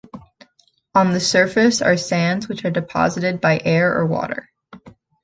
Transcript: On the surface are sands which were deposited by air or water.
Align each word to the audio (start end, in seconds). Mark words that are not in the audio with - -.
On 0.95 1.11
the 1.11 1.19
surface 1.19 1.79
are 1.79 1.95
sands 1.95 2.49
which 2.49 2.63
were 2.63 2.71
deposited 2.71 3.39
by 3.39 3.61
air 3.63 3.93
or 3.95 4.07
water. 4.07 4.49